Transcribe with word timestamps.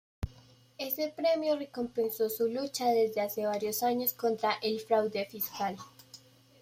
Ese 0.79 1.09
premio 1.15 1.55
recompensó 1.55 2.27
su 2.27 2.47
lucha 2.47 2.87
desde 2.89 3.21
hace 3.21 3.45
varios 3.45 3.83
años 3.83 4.15
contra 4.15 4.55
el 4.63 4.79
fraude 4.79 5.27
fiscal. 5.27 5.77